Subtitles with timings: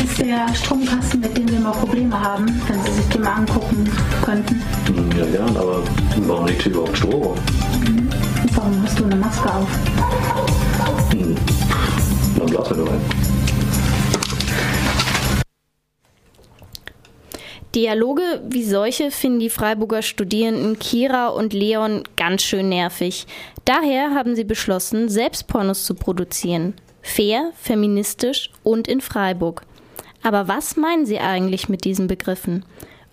[0.00, 3.34] Das ist der Stromkasten, mit dem wir immer Probleme haben, wenn Sie sich den mal
[3.34, 3.90] angucken
[4.22, 4.62] könnten.
[5.16, 5.82] Ja, gern, aber
[6.26, 7.34] warum liegt hier überhaupt Strom?
[7.84, 8.08] Mhm.
[8.54, 9.68] Warum hast du eine Maske auf?
[11.12, 11.36] Hm.
[12.38, 13.00] Dann lass mir rein.
[17.74, 23.26] Dialoge wie solche finden die Freiburger Studierenden Kira und Leon ganz schön nervig.
[23.66, 26.74] Daher haben sie beschlossen, selbst Pornos zu produzieren.
[27.02, 29.62] Fair, feministisch und in Freiburg.
[30.22, 32.64] Aber was meinen sie eigentlich mit diesen Begriffen?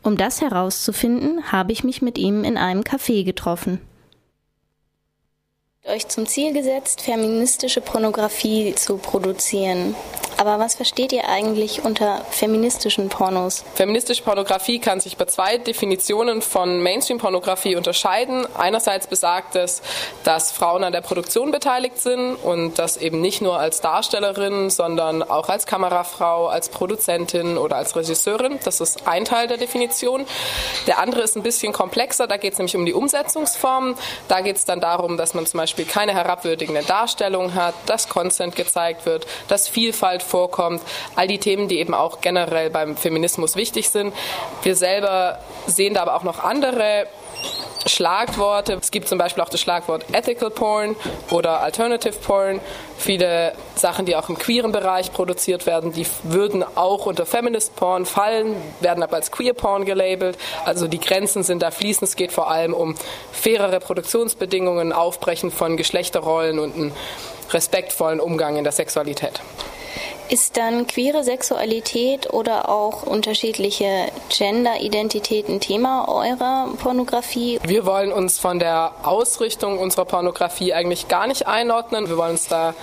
[0.03, 3.81] Um das herauszufinden, habe ich mich mit ihm in einem Café getroffen.
[5.85, 9.95] Euch zum Ziel gesetzt, feministische Pornografie zu produzieren.
[10.39, 13.63] Aber was versteht ihr eigentlich unter feministischen Pornos?
[13.73, 18.45] Feministische Pornografie kann sich bei zwei Definitionen von Mainstream-Pornografie unterscheiden.
[18.55, 19.81] Einerseits besagt es,
[20.23, 25.23] dass Frauen an der Produktion beteiligt sind und das eben nicht nur als Darstellerin, sondern
[25.23, 28.59] auch als Kamerafrau, als Produzentin oder als Regisseurin.
[28.63, 30.27] Das ist ein Teil der Definition.
[30.85, 32.27] Der andere ist ein bisschen komplexer.
[32.27, 33.95] Da geht es nämlich um die Umsetzungsformen.
[34.27, 38.55] Da geht es dann darum, dass man zum Beispiel keine herabwürdigende Darstellung hat, dass Consent
[38.55, 40.81] gezeigt wird, dass Vielfalt vorkommt,
[41.15, 44.13] all die Themen, die eben auch generell beim Feminismus wichtig sind.
[44.63, 47.07] Wir selber sehen da aber auch noch andere
[47.85, 48.77] Schlagworte.
[48.81, 50.95] Es gibt zum Beispiel auch das Schlagwort Ethical Porn
[51.31, 52.59] oder Alternative Porn.
[52.97, 58.05] Viele Sachen, die auch im queeren Bereich produziert werden, die würden auch unter Feminist Porn
[58.05, 60.37] fallen, werden aber als Queer Porn gelabelt.
[60.65, 62.09] Also die Grenzen sind da fließend.
[62.09, 62.95] Es geht vor allem um
[63.31, 66.91] fairere Produktionsbedingungen, Aufbrechen von Geschlechterrollen und einen
[67.51, 69.39] respektvollen Umgang in der Sexualität.
[70.29, 77.59] Ist dann queere Sexualität oder auch unterschiedliche Gender-Identitäten Thema eurer Pornografie?
[77.63, 82.09] Wir wollen uns von der Ausrichtung unserer Pornografie eigentlich gar nicht einordnen.
[82.09, 82.73] Wir wollen uns da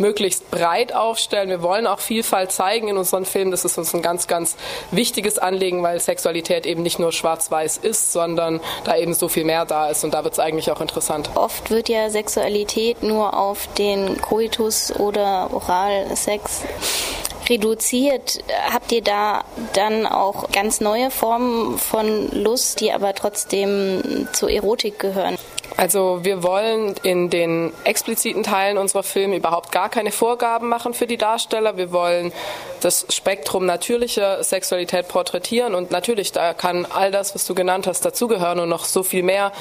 [0.00, 1.48] möglichst breit aufstellen.
[1.48, 3.50] Wir wollen auch Vielfalt zeigen in unseren Filmen.
[3.50, 4.56] Das ist uns ein ganz, ganz
[4.90, 9.64] wichtiges Anliegen, weil Sexualität eben nicht nur schwarz-weiß ist, sondern da eben so viel mehr
[9.64, 10.02] da ist.
[10.02, 11.30] Und da wird es eigentlich auch interessant.
[11.34, 16.62] Oft wird ja Sexualität nur auf den Koitus oder Oralsex
[17.48, 18.38] reduziert.
[18.72, 19.44] Habt ihr da
[19.74, 25.36] dann auch ganz neue Formen von Lust, die aber trotzdem zur Erotik gehören?
[25.80, 31.06] Also wir wollen in den expliziten Teilen unserer Filme überhaupt gar keine Vorgaben machen für
[31.06, 31.78] die Darsteller.
[31.78, 32.34] Wir wollen
[32.82, 38.04] das Spektrum natürlicher Sexualität porträtieren und natürlich, da kann all das, was du genannt hast,
[38.04, 39.52] dazugehören und noch so viel mehr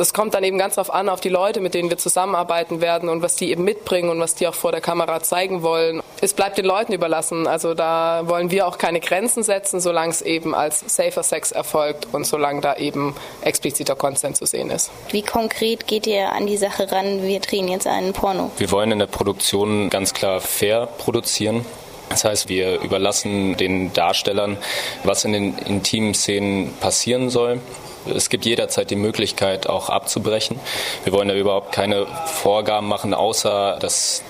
[0.00, 3.10] das kommt dann eben ganz darauf an, auf die Leute, mit denen wir zusammenarbeiten werden
[3.10, 6.02] und was die eben mitbringen und was die auch vor der Kamera zeigen wollen.
[6.22, 7.46] Es bleibt den Leuten überlassen.
[7.46, 12.08] Also da wollen wir auch keine Grenzen setzen, solange es eben als safer Sex erfolgt
[12.12, 14.90] und solange da eben expliziter Consent zu sehen ist.
[15.10, 17.22] Wie konkret geht ihr an die Sache ran?
[17.22, 18.50] Wir drehen jetzt einen Porno.
[18.56, 21.66] Wir wollen in der Produktion ganz klar fair produzieren.
[22.08, 24.56] Das heißt, wir überlassen den Darstellern,
[25.04, 27.60] was in den intimen Szenen passieren soll.
[28.06, 30.58] Es gibt jederzeit die Möglichkeit, auch abzubrechen.
[31.04, 34.22] Wir wollen da überhaupt keine Vorgaben machen, außer dass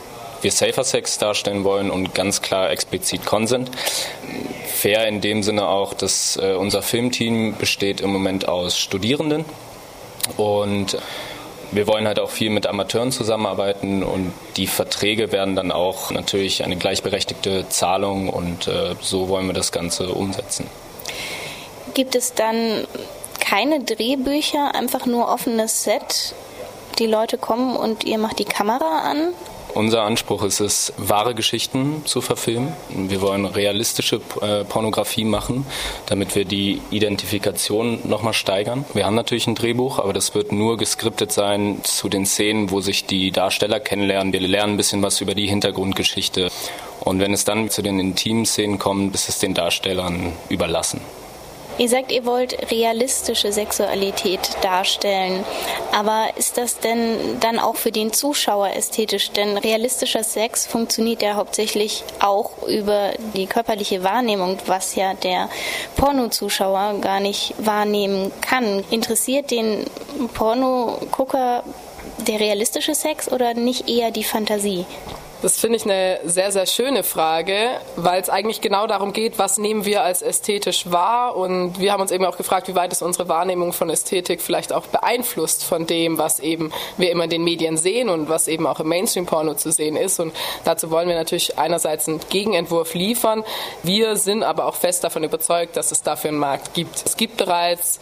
[0.43, 3.71] wir Safer Sex darstellen wollen und ganz klar explizit Consent.
[4.67, 9.45] Fair in dem Sinne auch, dass äh, unser Filmteam besteht im Moment aus Studierenden
[10.37, 10.97] und
[11.73, 16.65] wir wollen halt auch viel mit Amateuren zusammenarbeiten und die Verträge werden dann auch natürlich
[16.65, 20.67] eine gleichberechtigte Zahlung und äh, so wollen wir das Ganze umsetzen.
[21.95, 22.87] Gibt es dann
[23.51, 26.37] keine Drehbücher, einfach nur offenes Set.
[27.01, 29.31] Die Leute kommen und ihr macht die Kamera an.
[29.75, 32.73] Unser Anspruch ist es, wahre Geschichten zu verfilmen.
[32.91, 35.67] Wir wollen realistische äh, Pornografie machen,
[36.07, 38.85] damit wir die Identifikation nochmal steigern.
[38.95, 42.81] Wir haben natürlich ein Drehbuch, aber das wird nur geskriptet sein zu den Szenen, wo
[42.81, 44.33] sich die Darsteller kennenlernen.
[44.33, 46.51] Wir lernen ein bisschen was über die Hintergrundgeschichte.
[47.01, 51.01] Und wenn es dann zu den intimen Szenen kommt, ist es den Darstellern überlassen.
[51.81, 55.47] Ihr sagt, ihr wollt realistische Sexualität darstellen.
[55.97, 59.31] Aber ist das denn dann auch für den Zuschauer ästhetisch?
[59.31, 65.49] Denn realistischer Sex funktioniert ja hauptsächlich auch über die körperliche Wahrnehmung, was ja der
[65.97, 68.85] Pornozuschauer gar nicht wahrnehmen kann.
[68.91, 69.87] Interessiert den
[70.35, 71.65] Pornogucker
[72.19, 74.85] der realistische Sex oder nicht eher die Fantasie?
[75.43, 79.57] Das finde ich eine sehr, sehr schöne Frage, weil es eigentlich genau darum geht, was
[79.57, 81.35] nehmen wir als ästhetisch wahr.
[81.35, 84.71] Und wir haben uns eben auch gefragt, wie weit ist unsere Wahrnehmung von Ästhetik vielleicht
[84.71, 88.67] auch beeinflusst von dem, was eben wir immer in den Medien sehen und was eben
[88.67, 90.21] auch im Mainstream-Porno zu sehen ist.
[90.21, 90.35] Und
[90.65, 93.43] dazu wollen wir natürlich einerseits einen Gegenentwurf liefern.
[93.83, 97.03] Wir sind aber auch fest davon überzeugt, dass es dafür einen Markt gibt.
[97.07, 97.99] Es gibt bereits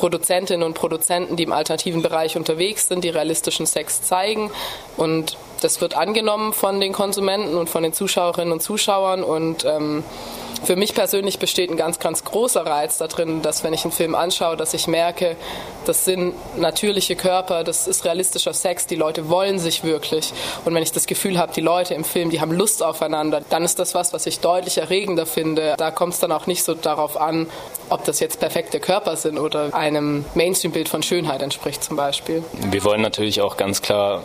[0.00, 4.50] Produzentinnen und Produzenten, die im alternativen Bereich unterwegs sind, die realistischen Sex zeigen.
[4.96, 9.22] Und das wird angenommen von den Konsumenten und von den Zuschauerinnen und Zuschauern.
[9.22, 10.02] Und ähm,
[10.62, 13.92] Für mich persönlich besteht ein ganz, ganz großer Reiz da drin, dass wenn ich einen
[13.92, 15.36] Film anschaue, dass ich merke,
[15.86, 20.32] das sind natürliche Körper, das ist realistischer Sex, die Leute wollen sich wirklich.
[20.66, 23.64] Und wenn ich das Gefühl habe, die Leute im Film, die haben Lust aufeinander, dann
[23.64, 25.74] ist das was, was ich deutlich erregender finde.
[25.78, 27.48] Da kommt es dann auch nicht so darauf an,
[27.90, 32.42] ob das jetzt perfekte Körper sind oder einem Mainstream-Bild von Schönheit entspricht zum Beispiel.
[32.70, 34.24] Wir wollen natürlich auch ganz klar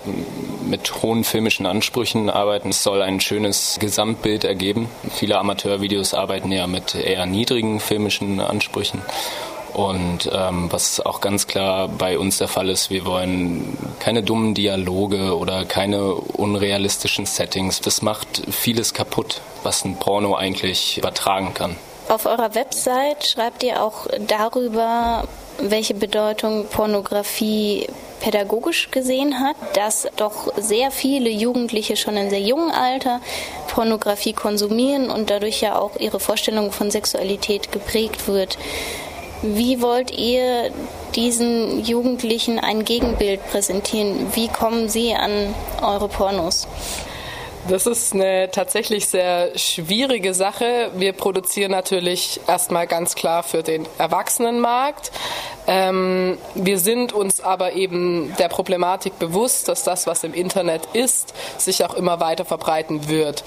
[0.65, 2.69] mit hohen filmischen Ansprüchen arbeiten.
[2.69, 4.89] Es soll ein schönes Gesamtbild ergeben.
[5.12, 9.01] Viele Amateurvideos arbeiten ja mit eher niedrigen filmischen Ansprüchen.
[9.73, 14.53] Und ähm, was auch ganz klar bei uns der Fall ist, wir wollen keine dummen
[14.53, 17.81] Dialoge oder keine unrealistischen Settings.
[17.81, 21.75] Das macht vieles kaputt, was ein Porno eigentlich übertragen kann.
[22.07, 25.24] Auf eurer Website schreibt ihr auch darüber,
[25.60, 27.88] welche Bedeutung Pornografie
[28.19, 33.22] pädagogisch gesehen hat, dass doch sehr viele Jugendliche schon in sehr jungem Alter
[33.68, 38.58] Pornografie konsumieren und dadurch ja auch ihre Vorstellung von Sexualität geprägt wird.
[39.42, 40.72] Wie wollt ihr
[41.16, 44.28] diesen Jugendlichen ein Gegenbild präsentieren?
[44.34, 46.68] Wie kommen sie an eure Pornos?
[47.67, 50.91] Das ist eine tatsächlich sehr schwierige Sache.
[50.97, 55.12] Wir produzieren natürlich erstmal ganz klar für den Erwachsenenmarkt.
[55.65, 61.33] Ähm, wir sind uns aber eben der Problematik bewusst, dass das, was im Internet ist,
[61.57, 63.44] sich auch immer weiter verbreiten wird.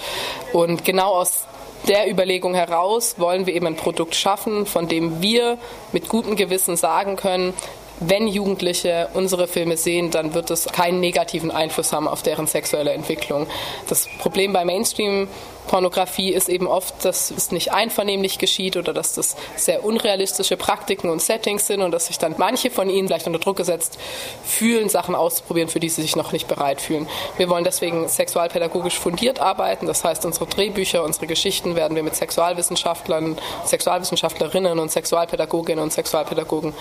[0.52, 1.44] Und genau aus
[1.86, 5.58] der Überlegung heraus wollen wir eben ein Produkt schaffen, von dem wir
[5.92, 7.54] mit gutem Gewissen sagen können,
[8.00, 12.92] wenn Jugendliche unsere Filme sehen, dann wird es keinen negativen Einfluss haben auf deren sexuelle
[12.92, 13.46] Entwicklung.
[13.88, 15.28] Das Problem bei Mainstream
[15.68, 21.10] Pornografie ist eben oft, dass es nicht einvernehmlich geschieht oder dass das sehr unrealistische Praktiken
[21.10, 23.98] und Settings sind und dass sich dann manche von ihnen vielleicht unter Druck gesetzt
[24.44, 27.06] fühlen, Sachen auszuprobieren, für die sie sich noch nicht bereit fühlen.
[27.36, 29.86] Wir wollen deswegen sexualpädagogisch fundiert arbeiten.
[29.86, 33.36] Das heißt, unsere Drehbücher, unsere Geschichten werden wir mit Sexualwissenschaftlern,
[33.66, 36.72] Sexualwissenschaftlerinnen und Sexualpädagoginnen und Sexualpädagogen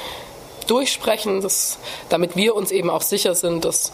[0.68, 1.78] durchsprechen, das,
[2.10, 3.92] damit wir uns eben auch sicher sind, dass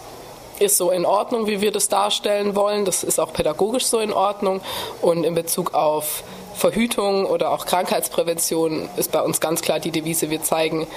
[0.59, 2.85] ist so in Ordnung, wie wir das darstellen wollen.
[2.85, 4.61] Das ist auch pädagogisch so in Ordnung.
[5.01, 6.23] Und in Bezug auf
[6.55, 10.87] Verhütung oder auch Krankheitsprävention ist bei uns ganz klar die Devise, wir zeigen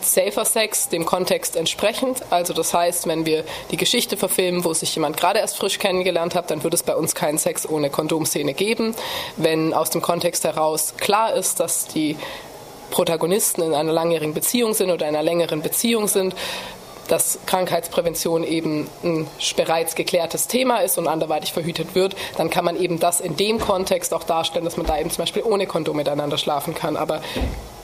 [0.00, 2.22] Safer Sex dem Kontext entsprechend.
[2.30, 6.34] Also das heißt, wenn wir die Geschichte verfilmen, wo sich jemand gerade erst frisch kennengelernt
[6.34, 8.94] hat, dann wird es bei uns keinen Sex ohne Kondomszene geben.
[9.36, 12.16] Wenn aus dem Kontext heraus klar ist, dass die
[12.90, 16.34] Protagonisten in einer langjährigen Beziehung sind oder in einer längeren Beziehung sind,
[17.08, 19.26] dass Krankheitsprävention eben ein
[19.56, 23.58] bereits geklärtes Thema ist und anderweitig verhütet wird, dann kann man eben das in dem
[23.60, 26.96] Kontext auch darstellen, dass man da eben zum Beispiel ohne Kondom miteinander schlafen kann.
[26.96, 27.20] Aber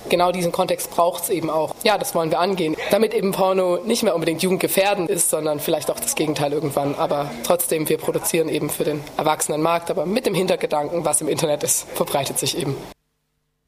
[0.08, 1.74] genau diesen Kontext braucht es eben auch.
[1.84, 5.90] Ja, das wollen wir angehen, damit eben Porno nicht mehr unbedingt jugendgefährdend ist, sondern vielleicht
[5.90, 6.94] auch das Gegenteil irgendwann.
[6.94, 11.62] Aber trotzdem, wir produzieren eben für den Erwachsenenmarkt, aber mit dem Hintergedanken, was im Internet
[11.62, 12.76] ist, verbreitet sich eben.